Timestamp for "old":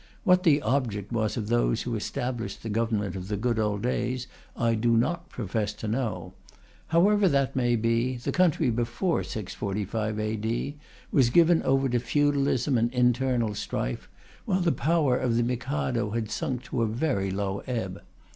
3.59-3.83